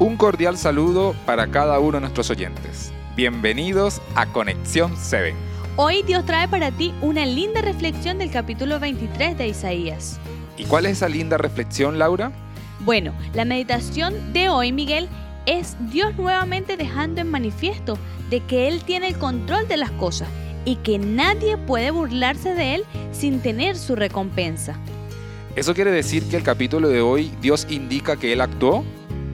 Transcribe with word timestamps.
Un 0.00 0.16
cordial 0.16 0.56
saludo 0.56 1.14
para 1.26 1.48
cada 1.48 1.78
uno 1.78 1.98
de 1.98 2.00
nuestros 2.00 2.30
oyentes. 2.30 2.90
Bienvenidos 3.16 4.00
a 4.14 4.24
Conexión 4.24 4.94
7. 4.96 5.34
Hoy 5.76 6.02
Dios 6.04 6.24
trae 6.24 6.48
para 6.48 6.70
ti 6.70 6.94
una 7.02 7.26
linda 7.26 7.60
reflexión 7.60 8.16
del 8.16 8.30
capítulo 8.30 8.80
23 8.80 9.36
de 9.36 9.48
Isaías. 9.48 10.18
¿Y 10.56 10.64
cuál 10.64 10.86
es 10.86 10.92
esa 10.92 11.08
linda 11.10 11.36
reflexión, 11.36 11.98
Laura? 11.98 12.32
Bueno, 12.78 13.12
la 13.34 13.44
meditación 13.44 14.32
de 14.32 14.48
hoy, 14.48 14.72
Miguel, 14.72 15.06
es 15.44 15.76
Dios 15.90 16.16
nuevamente 16.16 16.78
dejando 16.78 17.20
en 17.20 17.30
manifiesto 17.30 17.98
de 18.30 18.40
que 18.40 18.68
Él 18.68 18.82
tiene 18.84 19.08
el 19.08 19.18
control 19.18 19.68
de 19.68 19.76
las 19.76 19.90
cosas 19.90 20.30
y 20.64 20.76
que 20.76 20.98
nadie 20.98 21.58
puede 21.58 21.90
burlarse 21.90 22.54
de 22.54 22.76
Él 22.76 22.84
sin 23.12 23.40
tener 23.40 23.76
su 23.76 23.96
recompensa. 23.96 24.78
¿Eso 25.56 25.74
quiere 25.74 25.90
decir 25.90 26.26
que 26.26 26.38
el 26.38 26.42
capítulo 26.42 26.88
de 26.88 27.02
hoy 27.02 27.30
Dios 27.42 27.66
indica 27.68 28.16
que 28.16 28.32
Él 28.32 28.40
actuó? 28.40 28.82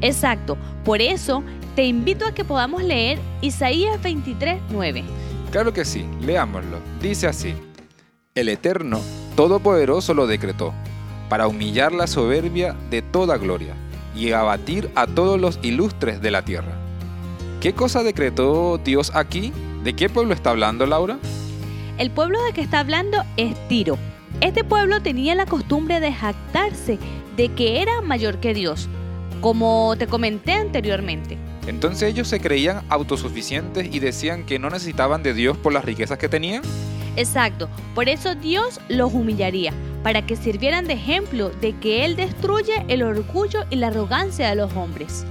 Exacto, 0.00 0.56
por 0.84 1.00
eso 1.00 1.42
te 1.76 1.84
invito 1.84 2.26
a 2.26 2.32
que 2.32 2.44
podamos 2.44 2.82
leer 2.82 3.18
Isaías 3.40 4.00
23, 4.02 4.60
9. 4.70 5.04
Claro 5.50 5.72
que 5.72 5.84
sí, 5.84 6.06
leámoslo. 6.22 6.78
Dice 7.00 7.26
así, 7.26 7.54
El 8.34 8.48
Eterno 8.48 9.00
Todopoderoso 9.36 10.12
lo 10.12 10.26
decretó, 10.26 10.74
para 11.28 11.46
humillar 11.46 11.92
la 11.92 12.06
soberbia 12.06 12.76
de 12.90 13.00
toda 13.00 13.38
gloria 13.38 13.74
y 14.14 14.32
abatir 14.32 14.90
a 14.94 15.06
todos 15.06 15.40
los 15.40 15.58
ilustres 15.62 16.20
de 16.20 16.30
la 16.30 16.44
tierra. 16.44 16.72
¿Qué 17.60 17.72
cosa 17.72 18.02
decretó 18.02 18.78
Dios 18.78 19.12
aquí? 19.14 19.52
¿De 19.84 19.94
qué 19.94 20.08
pueblo 20.08 20.34
está 20.34 20.50
hablando 20.50 20.86
Laura? 20.86 21.18
El 21.96 22.10
pueblo 22.10 22.42
de 22.42 22.52
que 22.52 22.60
está 22.60 22.80
hablando 22.80 23.22
es 23.36 23.54
Tiro. 23.68 23.98
Este 24.40 24.64
pueblo 24.64 25.00
tenía 25.00 25.34
la 25.34 25.46
costumbre 25.46 26.00
de 26.00 26.12
jactarse 26.12 26.98
de 27.36 27.48
que 27.50 27.80
era 27.80 28.00
mayor 28.00 28.38
que 28.38 28.52
Dios, 28.52 28.88
como 29.40 29.94
te 29.98 30.06
comenté 30.06 30.52
anteriormente. 30.52 31.38
Entonces 31.66 32.10
ellos 32.10 32.28
se 32.28 32.40
creían 32.40 32.82
autosuficientes 32.88 33.92
y 33.92 33.98
decían 33.98 34.44
que 34.44 34.58
no 34.58 34.70
necesitaban 34.70 35.22
de 35.22 35.34
Dios 35.34 35.56
por 35.56 35.72
las 35.72 35.84
riquezas 35.84 36.18
que 36.18 36.28
tenían. 36.28 36.62
Exacto, 37.16 37.68
por 37.94 38.08
eso 38.08 38.34
Dios 38.34 38.80
los 38.88 39.12
humillaría, 39.12 39.72
para 40.02 40.24
que 40.24 40.36
sirvieran 40.36 40.86
de 40.86 40.94
ejemplo 40.94 41.50
de 41.50 41.76
que 41.76 42.04
Él 42.04 42.16
destruye 42.16 42.84
el 42.88 43.02
orgullo 43.02 43.64
y 43.68 43.76
la 43.76 43.88
arrogancia 43.88 44.48
de 44.48 44.54
los 44.54 44.72
hombres. 44.74 45.26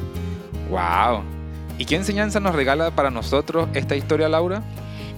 ¡Wow! 0.70 1.24
¿Y 1.78 1.86
qué 1.86 1.96
enseñanza 1.96 2.40
nos 2.40 2.54
regala 2.54 2.92
para 2.92 3.10
nosotros 3.10 3.70
esta 3.74 3.96
historia, 3.96 4.30
Laura? 4.30 4.62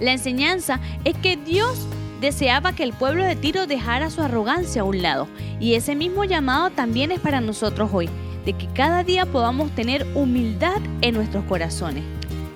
La 0.00 0.12
enseñanza 0.12 0.80
es 1.04 1.16
que 1.16 1.36
Dios 1.36 1.86
deseaba 2.20 2.72
que 2.72 2.84
el 2.84 2.92
pueblo 2.92 3.24
de 3.24 3.34
Tiro 3.34 3.66
dejara 3.66 4.08
su 4.08 4.22
arrogancia 4.22 4.82
a 4.82 4.84
un 4.84 5.02
lado, 5.02 5.26
y 5.58 5.74
ese 5.74 5.96
mismo 5.96 6.24
llamado 6.24 6.70
también 6.70 7.10
es 7.10 7.18
para 7.18 7.40
nosotros 7.40 7.90
hoy, 7.92 8.08
de 8.44 8.54
que 8.54 8.66
cada 8.74 9.04
día 9.04 9.26
podamos 9.26 9.70
tener 9.72 10.06
humildad 10.14 10.80
en 11.00 11.14
nuestros 11.14 11.44
corazones. 11.44 12.04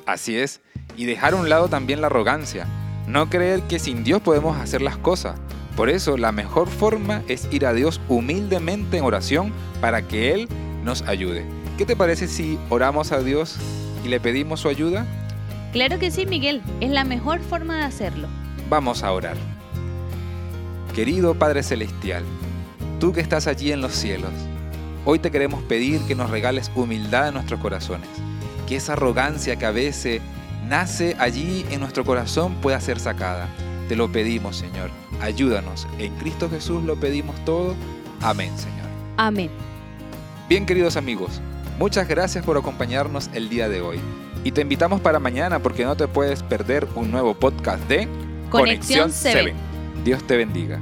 Así 0.06 0.36
es, 0.36 0.60
y 0.96 1.04
dejar 1.04 1.34
a 1.34 1.36
un 1.36 1.48
lado 1.48 1.68
también 1.68 2.00
la 2.00 2.06
arrogancia, 2.06 2.66
no 3.06 3.28
creer 3.30 3.62
que 3.62 3.78
sin 3.78 4.04
Dios 4.04 4.20
podemos 4.22 4.56
hacer 4.58 4.82
las 4.82 4.96
cosas. 4.96 5.38
Por 5.76 5.90
eso 5.90 6.16
la 6.16 6.32
mejor 6.32 6.68
forma 6.68 7.22
es 7.28 7.48
ir 7.52 7.66
a 7.66 7.72
Dios 7.72 8.00
humildemente 8.08 8.98
en 8.98 9.04
oración 9.04 9.52
para 9.80 10.02
que 10.02 10.32
Él 10.32 10.48
nos 10.84 11.02
ayude. 11.02 11.44
¿Qué 11.76 11.84
te 11.84 11.96
parece 11.96 12.28
si 12.28 12.58
oramos 12.70 13.12
a 13.12 13.20
Dios 13.20 13.56
y 14.04 14.08
le 14.08 14.18
pedimos 14.18 14.60
su 14.60 14.68
ayuda? 14.68 15.06
Claro 15.72 15.98
que 15.98 16.10
sí, 16.10 16.24
Miguel, 16.24 16.62
es 16.80 16.90
la 16.90 17.04
mejor 17.04 17.40
forma 17.40 17.76
de 17.76 17.84
hacerlo. 17.84 18.28
Vamos 18.70 19.02
a 19.02 19.12
orar. 19.12 19.36
Querido 20.94 21.34
Padre 21.34 21.62
Celestial, 21.62 22.24
tú 22.98 23.12
que 23.12 23.20
estás 23.20 23.46
allí 23.46 23.72
en 23.72 23.82
los 23.82 23.92
cielos, 23.92 24.32
hoy 25.06 25.20
te 25.20 25.30
queremos 25.30 25.62
pedir 25.62 26.02
que 26.02 26.14
nos 26.14 26.28
regales 26.28 26.70
humildad 26.74 27.28
en 27.28 27.34
nuestros 27.34 27.60
corazones, 27.60 28.08
que 28.68 28.76
esa 28.76 28.94
arrogancia 28.94 29.56
que 29.56 29.64
a 29.64 29.70
veces 29.70 30.20
nace 30.68 31.16
allí 31.18 31.64
en 31.70 31.80
nuestro 31.80 32.04
corazón 32.04 32.56
pueda 32.56 32.78
ser 32.80 32.98
sacada. 32.98 33.48
Te 33.88 33.94
lo 33.94 34.10
pedimos, 34.10 34.56
Señor. 34.56 34.91
Ayúdanos. 35.20 35.86
En 35.98 36.12
Cristo 36.16 36.50
Jesús 36.50 36.82
lo 36.82 36.97
pedimos 36.97 37.36
todo. 37.44 37.76
Amén, 38.20 38.50
Señor. 38.58 38.86
Amén. 39.16 39.48
Bien, 40.48 40.66
queridos 40.66 40.97
amigos, 40.97 41.41
muchas 41.78 42.08
gracias 42.08 42.44
por 42.44 42.56
acompañarnos 42.56 43.31
el 43.32 43.48
día 43.48 43.69
de 43.69 43.81
hoy. 43.81 44.00
Y 44.42 44.50
te 44.52 44.60
invitamos 44.60 45.00
para 45.00 45.20
mañana 45.20 45.60
porque 45.60 45.84
no 45.84 45.97
te 45.97 46.08
puedes 46.08 46.42
perder 46.42 46.86
un 46.97 47.12
nuevo 47.12 47.34
podcast 47.34 47.82
de 47.88 48.08
Conexión 48.50 49.12
7. 49.12 49.54
Dios 50.04 50.26
te 50.26 50.36
bendiga. 50.36 50.81